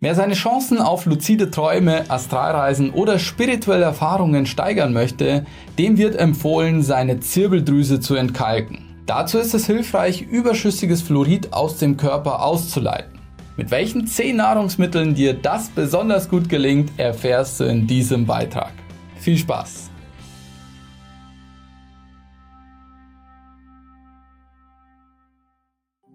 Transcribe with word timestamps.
Wer 0.00 0.14
seine 0.14 0.34
Chancen 0.34 0.78
auf 0.78 1.06
luzide 1.06 1.50
Träume, 1.50 2.08
Astralreisen 2.08 2.90
oder 2.90 3.18
spirituelle 3.18 3.82
Erfahrungen 3.82 4.46
steigern 4.46 4.92
möchte, 4.92 5.44
dem 5.76 5.98
wird 5.98 6.14
empfohlen, 6.14 6.84
seine 6.84 7.18
Zirbeldrüse 7.18 7.98
zu 7.98 8.14
entkalken. 8.14 8.78
Dazu 9.06 9.38
ist 9.38 9.54
es 9.54 9.66
hilfreich, 9.66 10.22
überschüssiges 10.22 11.02
Fluorid 11.02 11.52
aus 11.52 11.78
dem 11.78 11.96
Körper 11.96 12.44
auszuleiten. 12.44 13.18
Mit 13.56 13.72
welchen 13.72 14.06
10 14.06 14.36
Nahrungsmitteln 14.36 15.16
dir 15.16 15.34
das 15.34 15.68
besonders 15.70 16.28
gut 16.28 16.48
gelingt, 16.48 16.92
erfährst 16.96 17.58
du 17.58 17.64
in 17.64 17.88
diesem 17.88 18.24
Beitrag. 18.24 18.70
Viel 19.18 19.36
Spaß! 19.36 19.90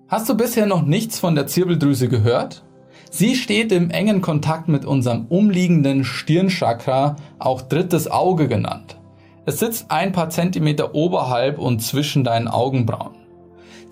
Hast 0.07 0.29
du 0.29 0.37
bisher 0.37 0.67
noch 0.67 0.83
nichts 0.83 1.19
von 1.19 1.35
der 1.35 1.47
Zirbeldrüse 1.47 2.07
gehört? 2.07 2.63
Sie 3.15 3.35
steht 3.35 3.71
im 3.71 3.91
engen 3.91 4.23
Kontakt 4.23 4.67
mit 4.67 4.85
unserem 4.85 5.27
umliegenden 5.29 6.03
Stirnchakra, 6.03 7.15
auch 7.37 7.61
drittes 7.61 8.09
Auge 8.09 8.47
genannt. 8.47 8.97
Es 9.45 9.59
sitzt 9.59 9.91
ein 9.91 10.13
paar 10.13 10.31
Zentimeter 10.31 10.95
oberhalb 10.95 11.59
und 11.59 11.83
zwischen 11.83 12.23
deinen 12.23 12.47
Augenbrauen. 12.47 13.13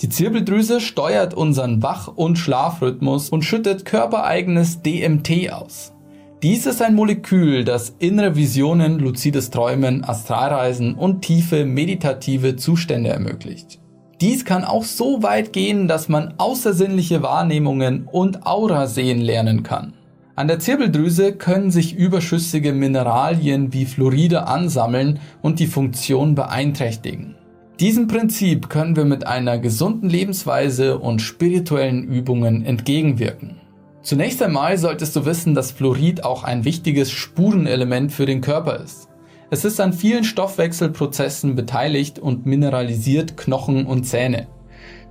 Die 0.02 0.10
Zirbeldrüse 0.10 0.82
steuert 0.82 1.36
unseren 1.36 1.84
Wach- 1.84 2.08
und 2.08 2.40
Schlafrhythmus 2.40 3.30
und 3.30 3.44
schüttet 3.44 3.86
körpereigenes 3.86 4.82
DMT 4.82 5.54
aus. 5.54 5.94
Dies 6.42 6.66
ist 6.66 6.82
ein 6.82 6.96
Molekül, 6.96 7.64
das 7.64 7.94
innere 8.00 8.36
Visionen, 8.36 8.98
luzides 8.98 9.52
Träumen, 9.52 10.04
Astralreisen 10.04 10.96
und 10.96 11.22
tiefe 11.22 11.66
meditative 11.66 12.56
Zustände 12.56 13.12
ermöglicht. 13.12 13.81
Dies 14.22 14.46
kann 14.46 14.64
auch 14.64 14.84
so 14.84 15.24
weit 15.24 15.52
gehen, 15.52 15.88
dass 15.88 16.08
man 16.08 16.36
außersinnliche 16.38 17.24
Wahrnehmungen 17.24 18.08
und 18.10 18.46
Aura 18.46 18.86
sehen 18.86 19.20
lernen 19.20 19.64
kann. 19.64 19.94
An 20.36 20.48
der 20.48 20.60
Zirbeldrüse 20.60 21.34
können 21.34 21.72
sich 21.72 21.96
überschüssige 21.96 22.72
Mineralien 22.72 23.74
wie 23.74 23.86
Fluoride 23.86 24.48
ansammeln 24.48 25.20
und 25.42 25.60
die 25.60 25.66
Funktion 25.66 26.36
beeinträchtigen. 26.36 27.36
Diesem 27.80 28.08
Prinzip 28.08 28.70
können 28.70 28.96
wir 28.96 29.06
mit 29.06 29.26
einer 29.26 29.58
gesunden 29.58 30.08
Lebensweise 30.08 31.00
und 31.00 31.20
spirituellen 31.20 32.04
Übungen 32.04 32.64
entgegenwirken. 32.64 33.56
Zunächst 34.04 34.42
einmal 34.44 34.78
solltest 34.78 35.16
du 35.16 35.26
wissen, 35.26 35.56
dass 35.56 35.72
Fluorid 35.72 36.24
auch 36.24 36.44
ein 36.44 36.64
wichtiges 36.64 37.10
Spurenelement 37.10 38.12
für 38.12 38.28
den 38.28 38.42
Körper 38.42 38.82
ist. 38.84 39.11
Es 39.54 39.66
ist 39.66 39.82
an 39.82 39.92
vielen 39.92 40.24
Stoffwechselprozessen 40.24 41.56
beteiligt 41.56 42.20
und 42.20 42.46
mineralisiert 42.46 43.36
Knochen 43.36 43.86
und 43.86 44.06
Zähne. 44.06 44.48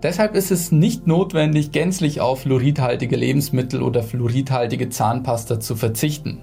Deshalb 0.02 0.34
ist 0.34 0.50
es 0.50 0.72
nicht 0.72 1.06
notwendig, 1.06 1.72
gänzlich 1.72 2.22
auf 2.22 2.40
fluoridhaltige 2.40 3.16
Lebensmittel 3.16 3.82
oder 3.82 4.02
fluoridhaltige 4.02 4.88
Zahnpasta 4.88 5.60
zu 5.60 5.76
verzichten. 5.76 6.40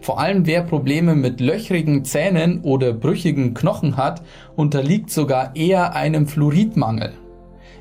Vor 0.00 0.18
allem 0.18 0.44
wer 0.46 0.62
Probleme 0.64 1.14
mit 1.14 1.40
löchrigen 1.40 2.04
Zähnen 2.04 2.62
oder 2.62 2.92
brüchigen 2.92 3.54
Knochen 3.54 3.96
hat, 3.96 4.22
unterliegt 4.56 5.10
sogar 5.10 5.54
eher 5.54 5.94
einem 5.94 6.26
Fluoridmangel. 6.26 7.12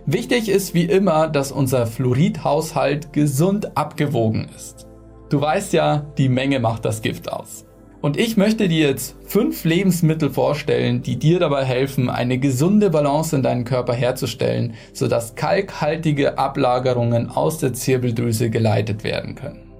Wichtig 0.05 0.47
ist 0.47 0.75
wie 0.75 0.85
immer, 0.85 1.27
dass 1.27 1.51
unser 1.51 1.87
Fluoridhaushalt 1.87 3.13
gesund 3.13 3.75
abgewogen 3.75 4.47
ist. 4.55 4.85
Du 5.29 5.41
weißt 5.41 5.73
ja, 5.73 6.05
die 6.19 6.29
Menge 6.29 6.59
macht 6.59 6.85
das 6.85 7.01
Gift 7.01 7.31
aus. 7.31 7.64
Und 8.05 8.17
ich 8.17 8.37
möchte 8.37 8.67
dir 8.67 8.87
jetzt 8.87 9.15
fünf 9.25 9.63
Lebensmittel 9.63 10.29
vorstellen, 10.29 11.01
die 11.01 11.17
dir 11.17 11.39
dabei 11.39 11.65
helfen, 11.65 12.07
eine 12.07 12.37
gesunde 12.37 12.91
Balance 12.91 13.35
in 13.35 13.41
deinem 13.41 13.65
Körper 13.65 13.95
herzustellen, 13.95 14.75
sodass 14.93 15.33
kalkhaltige 15.33 16.37
Ablagerungen 16.37 17.31
aus 17.31 17.57
der 17.57 17.73
Zirbeldrüse 17.73 18.51
geleitet 18.51 19.03
werden 19.03 19.33
können. 19.33 19.71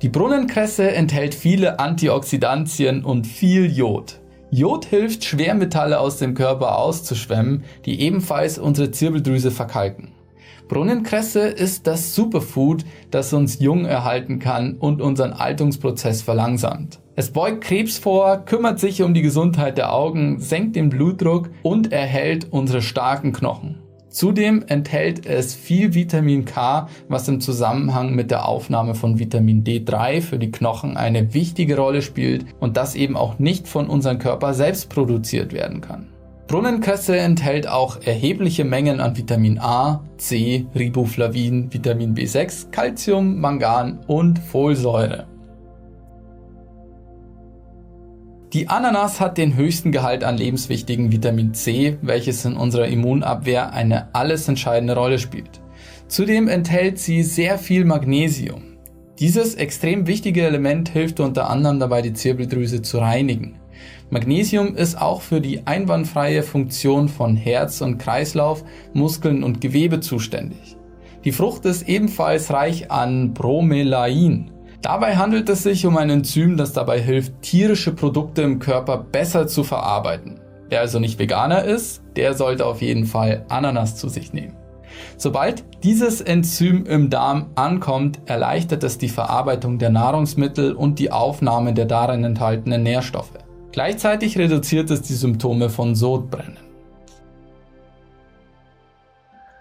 Die 0.00 0.08
Brunnenkresse 0.08 0.90
enthält 0.90 1.34
viele 1.34 1.78
Antioxidantien 1.78 3.04
und 3.04 3.26
viel 3.26 3.70
Jod. 3.70 4.18
Jod 4.50 4.86
hilft, 4.86 5.26
Schwermetalle 5.26 6.00
aus 6.00 6.16
dem 6.16 6.32
Körper 6.32 6.78
auszuschwemmen, 6.78 7.64
die 7.84 8.00
ebenfalls 8.00 8.58
unsere 8.58 8.90
Zirbeldrüse 8.90 9.50
verkalken. 9.50 10.14
Brunnenkresse 10.70 11.48
ist 11.48 11.88
das 11.88 12.14
Superfood, 12.14 12.84
das 13.10 13.32
uns 13.32 13.58
jung 13.58 13.86
erhalten 13.86 14.38
kann 14.38 14.74
und 14.74 15.02
unseren 15.02 15.32
Altungsprozess 15.32 16.22
verlangsamt. 16.22 17.00
Es 17.16 17.32
beugt 17.32 17.62
Krebs 17.62 17.98
vor, 17.98 18.44
kümmert 18.44 18.78
sich 18.78 19.02
um 19.02 19.12
die 19.12 19.20
Gesundheit 19.20 19.78
der 19.78 19.92
Augen, 19.92 20.38
senkt 20.38 20.76
den 20.76 20.88
Blutdruck 20.88 21.50
und 21.64 21.92
erhält 21.92 22.52
unsere 22.52 22.82
starken 22.82 23.32
Knochen. 23.32 23.82
Zudem 24.10 24.64
enthält 24.68 25.26
es 25.26 25.56
viel 25.56 25.94
Vitamin 25.94 26.44
K, 26.44 26.88
was 27.08 27.26
im 27.26 27.40
Zusammenhang 27.40 28.14
mit 28.14 28.30
der 28.30 28.46
Aufnahme 28.46 28.94
von 28.94 29.18
Vitamin 29.18 29.64
D3 29.64 30.20
für 30.20 30.38
die 30.38 30.52
Knochen 30.52 30.96
eine 30.96 31.34
wichtige 31.34 31.76
Rolle 31.78 32.00
spielt 32.00 32.44
und 32.60 32.76
das 32.76 32.94
eben 32.94 33.16
auch 33.16 33.40
nicht 33.40 33.66
von 33.66 33.88
unserem 33.88 34.20
Körper 34.20 34.54
selbst 34.54 34.88
produziert 34.88 35.52
werden 35.52 35.80
kann. 35.80 36.06
Brunnenkresse 36.50 37.16
enthält 37.16 37.68
auch 37.68 38.02
erhebliche 38.02 38.64
Mengen 38.64 38.98
an 38.98 39.16
Vitamin 39.16 39.60
A, 39.60 40.02
C, 40.16 40.66
Riboflavin, 40.74 41.72
Vitamin 41.72 42.12
B6, 42.12 42.72
Calcium, 42.72 43.38
Mangan 43.38 44.00
und 44.08 44.40
Folsäure. 44.40 45.28
Die 48.52 48.66
Ananas 48.66 49.20
hat 49.20 49.38
den 49.38 49.54
höchsten 49.54 49.92
Gehalt 49.92 50.24
an 50.24 50.38
lebenswichtigen 50.38 51.12
Vitamin 51.12 51.54
C, 51.54 51.98
welches 52.02 52.44
in 52.44 52.56
unserer 52.56 52.88
Immunabwehr 52.88 53.72
eine 53.72 54.12
alles 54.12 54.48
entscheidende 54.48 54.96
Rolle 54.96 55.20
spielt. 55.20 55.60
Zudem 56.08 56.48
enthält 56.48 56.98
sie 56.98 57.22
sehr 57.22 57.58
viel 57.58 57.84
Magnesium. 57.84 58.76
Dieses 59.20 59.54
extrem 59.54 60.08
wichtige 60.08 60.42
Element 60.42 60.88
hilft 60.88 61.20
unter 61.20 61.48
anderem 61.48 61.78
dabei, 61.78 62.02
die 62.02 62.12
Zirbeldrüse 62.12 62.82
zu 62.82 62.98
reinigen. 62.98 63.59
Magnesium 64.10 64.74
ist 64.74 65.00
auch 65.00 65.22
für 65.22 65.40
die 65.40 65.66
einwandfreie 65.68 66.42
Funktion 66.42 67.08
von 67.08 67.36
Herz 67.36 67.80
und 67.80 67.98
Kreislauf, 67.98 68.64
Muskeln 68.92 69.44
und 69.44 69.60
Gewebe 69.60 70.00
zuständig. 70.00 70.76
Die 71.24 71.30
Frucht 71.30 71.64
ist 71.64 71.88
ebenfalls 71.88 72.52
reich 72.52 72.90
an 72.90 73.34
Bromelain. 73.34 74.50
Dabei 74.82 75.16
handelt 75.16 75.48
es 75.48 75.62
sich 75.62 75.86
um 75.86 75.96
ein 75.96 76.10
Enzym, 76.10 76.56
das 76.56 76.72
dabei 76.72 77.00
hilft, 77.00 77.40
tierische 77.42 77.92
Produkte 77.92 78.42
im 78.42 78.58
Körper 78.58 78.98
besser 78.98 79.46
zu 79.46 79.62
verarbeiten. 79.62 80.40
Wer 80.68 80.80
also 80.80 80.98
nicht 80.98 81.18
Veganer 81.18 81.64
ist, 81.64 82.02
der 82.16 82.34
sollte 82.34 82.66
auf 82.66 82.82
jeden 82.82 83.04
Fall 83.04 83.44
Ananas 83.48 83.96
zu 83.96 84.08
sich 84.08 84.32
nehmen. 84.32 84.56
Sobald 85.16 85.64
dieses 85.84 86.20
Enzym 86.20 86.84
im 86.84 87.10
Darm 87.10 87.50
ankommt, 87.54 88.18
erleichtert 88.26 88.82
es 88.82 88.98
die 88.98 89.08
Verarbeitung 89.08 89.78
der 89.78 89.90
Nahrungsmittel 89.90 90.72
und 90.72 90.98
die 90.98 91.12
Aufnahme 91.12 91.74
der 91.74 91.84
darin 91.86 92.24
enthaltenen 92.24 92.82
Nährstoffe. 92.82 93.38
Gleichzeitig 93.72 94.36
reduziert 94.36 94.90
es 94.90 95.02
die 95.02 95.14
Symptome 95.14 95.70
von 95.70 95.94
Sodbrennen. 95.94 96.58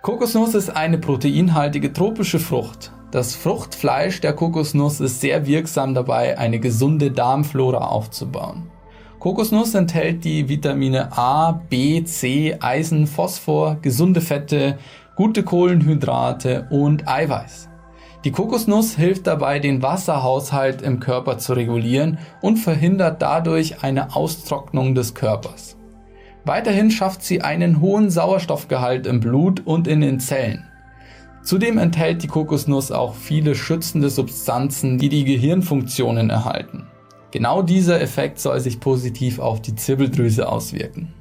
Kokosnuss 0.02 0.56
ist 0.56 0.70
eine 0.75 0.97
proteinhaltige 0.97 1.94
tropische 1.94 2.40
Frucht. 2.40 2.92
Das 3.12 3.36
Fruchtfleisch 3.36 4.22
der 4.22 4.34
Kokosnuss 4.34 5.00
ist 5.00 5.22
sehr 5.22 5.46
wirksam 5.46 5.94
dabei, 5.94 6.38
eine 6.38 6.59
gesunde 6.59 7.12
Darmflora 7.12 7.88
aufzubauen. 7.88 8.72
Kokosnuss 9.19 9.75
enthält 9.75 10.24
die 10.24 10.48
Vitamine 10.48 11.16
A, 11.18 11.52
B, 11.52 12.03
C, 12.03 12.58
Eisen, 12.59 13.06
Phosphor, 13.06 13.78
gesunde 13.81 14.22
Fette, 14.22 14.80
gute 15.16 15.44
Kohlenhydrate 15.44 16.68
und 16.72 17.08
Eiweiß. 17.08 17.69
Die 18.25 18.31
Kokosnuss 18.31 18.96
hilft 18.96 19.28
dabei, 19.28 19.59
den 19.59 19.81
Wasserhaushalt 19.81 20.81
im 20.81 21.00
Körper 21.00 21.38
zu 21.38 21.53
regulieren 21.53 22.18
und 22.41 22.57
verhindert 22.57 23.22
dadurch 23.22 23.81
eine 23.84 24.13
Austrocknung 24.16 24.94
des 24.94 25.13
Körpers. 25.13 25.78
Weiterhin 26.44 26.91
schafft 26.91 27.24
sie 27.24 27.41
einen 27.41 27.80
hohen 27.80 28.09
Sauerstoffgehalt 28.09 29.07
im 29.07 29.22
Blut 29.22 29.66
und 29.66 29.88
in 29.88 30.02
den 30.02 30.19
Zellen. 30.19 30.66
Zudem 31.44 31.78
enthält 31.78 32.22
die 32.22 32.28
Kokosnuss 32.28 32.91
auch 32.91 33.16
viele 33.16 33.56
schützende 33.56 34.10
Substanzen, 34.10 34.98
die 34.98 35.10
die 35.10 35.24
Gehirnfunktionen 35.24 36.30
erhalten. 36.30 36.88
Genau 37.31 37.62
dieser 37.62 38.01
Effekt 38.01 38.39
soll 38.39 38.60
sich 38.60 38.80
positiv 38.80 39.39
auf 39.39 39.62
die 39.62 39.75
Zirbeldrüse 39.75 40.50
auswirken. 40.50 41.13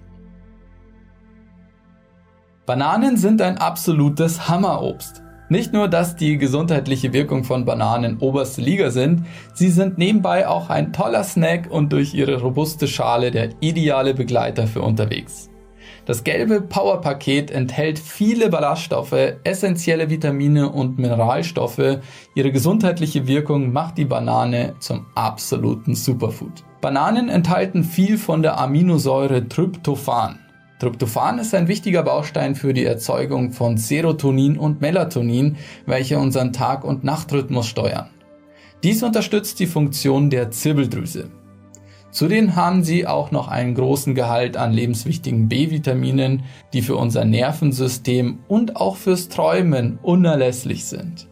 Bananen 2.66 3.16
sind 3.16 3.40
ein 3.40 3.58
absolutes 3.58 4.48
Hammerobst. 4.48 5.22
Nicht 5.50 5.72
nur, 5.72 5.88
dass 5.88 6.14
die 6.14 6.36
gesundheitliche 6.36 7.14
Wirkung 7.14 7.42
von 7.42 7.64
Bananen 7.64 8.18
oberste 8.18 8.60
Liga 8.60 8.90
sind, 8.90 9.24
sie 9.54 9.70
sind 9.70 9.96
nebenbei 9.96 10.46
auch 10.46 10.68
ein 10.68 10.92
toller 10.92 11.24
Snack 11.24 11.70
und 11.70 11.90
durch 11.92 12.12
ihre 12.12 12.42
robuste 12.42 12.86
Schale 12.86 13.30
der 13.30 13.50
ideale 13.60 14.12
Begleiter 14.12 14.66
für 14.66 14.82
unterwegs. 14.82 15.48
Das 16.04 16.24
gelbe 16.24 16.60
Power-Paket 16.60 17.50
enthält 17.50 17.98
viele 17.98 18.50
Ballaststoffe, 18.50 19.36
essentielle 19.44 20.10
Vitamine 20.10 20.70
und 20.70 20.98
Mineralstoffe. 20.98 21.98
Ihre 22.34 22.52
gesundheitliche 22.52 23.26
Wirkung 23.26 23.72
macht 23.72 23.98
die 23.98 24.06
Banane 24.06 24.74
zum 24.80 25.06
absoluten 25.14 25.94
Superfood. 25.94 26.64
Bananen 26.80 27.28
enthalten 27.28 27.84
viel 27.84 28.18
von 28.18 28.42
der 28.42 28.58
Aminosäure 28.58 29.48
Tryptophan. 29.48 30.38
Tryptophan 30.78 31.40
ist 31.40 31.54
ein 31.54 31.66
wichtiger 31.66 32.04
Baustein 32.04 32.54
für 32.54 32.72
die 32.72 32.84
Erzeugung 32.84 33.52
von 33.52 33.76
Serotonin 33.76 34.56
und 34.56 34.80
Melatonin, 34.80 35.56
welche 35.86 36.18
unseren 36.18 36.52
Tag- 36.52 36.84
und 36.84 37.02
Nachtrhythmus 37.02 37.66
steuern. 37.66 38.10
Dies 38.84 39.02
unterstützt 39.02 39.58
die 39.58 39.66
Funktion 39.66 40.30
der 40.30 40.52
Zirbeldrüse. 40.52 41.30
Zudem 42.12 42.54
haben 42.56 42.84
sie 42.84 43.06
auch 43.06 43.32
noch 43.32 43.48
einen 43.48 43.74
großen 43.74 44.14
Gehalt 44.14 44.56
an 44.56 44.72
lebenswichtigen 44.72 45.48
B-Vitaminen, 45.48 46.44
die 46.72 46.82
für 46.82 46.96
unser 46.96 47.24
Nervensystem 47.24 48.38
und 48.46 48.76
auch 48.76 48.96
fürs 48.96 49.28
Träumen 49.28 49.98
unerlässlich 50.02 50.86
sind. 50.86 51.28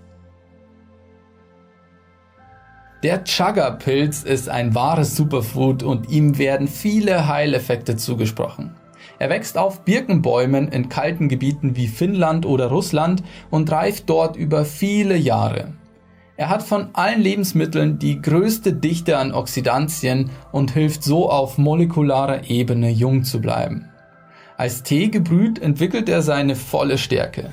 Der 3.02 3.24
Chaga-Pilz 3.24 4.24
ist 4.24 4.48
ein 4.48 4.74
wahres 4.74 5.16
Superfood 5.16 5.82
und 5.82 6.10
ihm 6.10 6.38
werden 6.38 6.66
viele 6.66 7.28
Heileffekte 7.28 7.96
zugesprochen. 7.96 8.74
Er 9.18 9.30
wächst 9.30 9.56
auf 9.56 9.84
Birkenbäumen 9.84 10.68
in 10.68 10.88
kalten 10.88 11.28
Gebieten 11.28 11.76
wie 11.76 11.88
Finnland 11.88 12.44
oder 12.44 12.66
Russland 12.66 13.22
und 13.50 13.70
reift 13.72 14.10
dort 14.10 14.36
über 14.36 14.64
viele 14.64 15.16
Jahre. 15.16 15.72
Er 16.38 16.50
hat 16.50 16.62
von 16.62 16.90
allen 16.92 17.22
Lebensmitteln 17.22 17.98
die 17.98 18.20
größte 18.20 18.74
Dichte 18.74 19.16
an 19.16 19.32
Oxidantien 19.32 20.30
und 20.52 20.70
hilft 20.70 21.02
so 21.02 21.30
auf 21.30 21.56
molekularer 21.56 22.50
Ebene 22.50 22.90
jung 22.90 23.24
zu 23.24 23.40
bleiben. 23.40 23.88
Als 24.58 24.82
Tee 24.82 25.08
gebrüht 25.08 25.58
entwickelt 25.58 26.10
er 26.10 26.20
seine 26.20 26.54
volle 26.54 26.98
Stärke. 26.98 27.50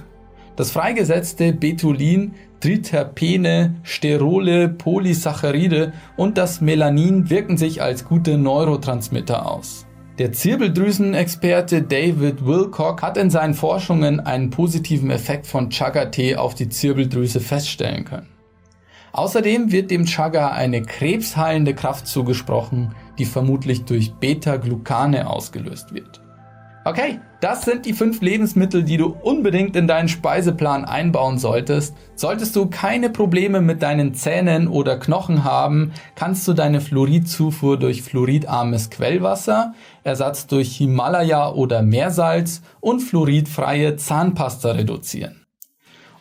Das 0.58 0.72
freigesetzte 0.72 1.54
Betulin, 1.54 2.34
Triterpene, 2.60 3.76
Sterole, 3.84 4.70
Polysaccharide 4.70 5.94
und 6.18 6.38
das 6.38 6.62
Melanin 6.62 7.30
wirken 7.30 7.58
sich 7.58 7.82
als 7.82 8.06
gute 8.06 8.38
Neurotransmitter 8.38 9.50
aus. 9.50 9.86
Der 10.20 10.32
Zirbeldrüsenexperte 10.32 11.82
David 11.82 12.46
Wilcock 12.46 13.02
hat 13.02 13.18
in 13.18 13.32
seinen 13.32 13.56
Forschungen 13.56 14.20
einen 14.20 14.52
positiven 14.52 15.10
Effekt 15.10 15.48
von 15.48 15.72
Chaga-Tee 15.72 16.36
auf 16.36 16.54
die 16.54 16.70
Zirbeldrüse 16.70 17.40
feststellen 17.40 18.06
können. 18.06 18.30
Außerdem 19.12 19.72
wird 19.72 19.90
dem 19.90 20.06
Chaga 20.06 20.50
eine 20.50 20.84
krebsheilende 20.84 21.74
Kraft 21.74 22.06
zugesprochen, 22.06 22.94
die 23.18 23.26
vermutlich 23.26 23.86
durch 23.86 24.14
Beta-Glucane 24.14 25.28
ausgelöst 25.28 25.96
wird. 25.96 26.23
Okay, 26.86 27.22
das 27.40 27.64
sind 27.64 27.86
die 27.86 27.94
fünf 27.94 28.20
Lebensmittel, 28.22 28.84
die 28.84 28.98
du 28.98 29.16
unbedingt 29.22 29.78
in 29.78 29.88
deinen 29.88 30.10
Speiseplan 30.10 30.84
einbauen 30.84 31.38
solltest. 31.38 31.96
Solltest 32.16 32.58
du 32.58 32.66
keine 32.66 33.10
Probleme 33.10 33.62
mit 33.62 33.82
deinen 33.82 34.14
Zähnen 34.14 34.68
oder 34.68 35.00
Knochen 35.00 35.46
haben, 35.46 35.94
kannst 36.16 36.46
du 36.46 36.52
deine 36.52 36.82
Fluoridzufuhr 36.82 37.80
durch 37.80 38.02
fluoridarmes 38.02 38.90
Quellwasser, 38.90 39.74
Ersatz 40.04 40.46
durch 40.46 40.76
Himalaya 40.76 41.52
oder 41.52 41.84
Meersalz 41.84 42.62
und 42.82 43.00
fluoridfreie 43.00 43.96
Zahnpasta 43.96 44.72
reduzieren. 44.72 45.43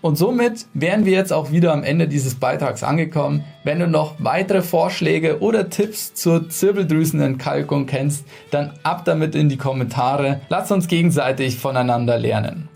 Und 0.02 0.16
somit 0.16 0.66
wären 0.74 1.06
wir 1.06 1.12
jetzt 1.12 1.32
auch 1.32 1.52
wieder 1.52 1.72
am 1.72 1.84
Ende 1.84 2.08
dieses 2.08 2.34
Beitrags 2.34 2.82
angekommen. 2.82 3.44
Wenn 3.62 3.78
du 3.78 3.86
noch 3.86 4.16
weitere 4.18 4.60
Vorschläge 4.60 5.40
oder 5.40 5.70
Tipps 5.70 6.12
zur 6.12 6.50
Zirbeldrüsenentkalkung 6.50 7.86
kennst, 7.86 8.26
dann 8.50 8.72
ab 8.82 9.04
damit 9.04 9.36
in 9.36 9.48
die 9.48 9.56
Kommentare. 9.56 10.40
Lass 10.48 10.72
uns 10.72 10.88
gegenseitig 10.88 11.56
voneinander 11.56 12.18
lernen. 12.18 12.68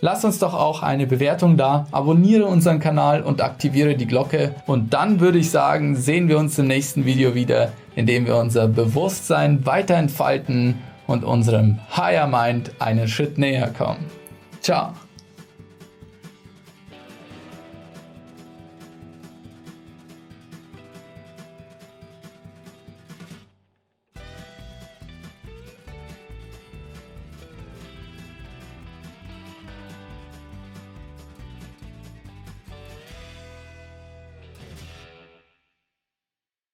Lass 0.00 0.24
uns 0.24 0.38
doch 0.38 0.54
auch 0.54 0.84
eine 0.84 1.08
Bewertung 1.08 1.56
da, 1.56 1.88
abonniere 1.90 2.46
unseren 2.46 2.78
Kanal 2.78 3.22
und 3.22 3.42
aktiviere 3.42 3.96
die 3.96 4.06
Glocke. 4.06 4.54
Und 4.66 4.94
dann 4.94 5.18
würde 5.18 5.38
ich 5.38 5.50
sagen, 5.50 5.96
sehen 5.96 6.28
wir 6.28 6.38
uns 6.38 6.56
im 6.60 6.68
nächsten 6.68 7.04
Video 7.04 7.34
wieder, 7.34 7.72
in 7.96 8.06
dem 8.06 8.24
wir 8.24 8.36
unser 8.36 8.68
Bewusstsein 8.68 9.66
weiter 9.66 9.96
entfalten 9.96 10.76
und 11.08 11.24
unserem 11.24 11.80
Higher 11.96 12.28
Mind 12.28 12.70
einen 12.78 13.08
Schritt 13.08 13.38
näher 13.38 13.72
kommen. 13.76 14.04
Ciao! 14.60 14.92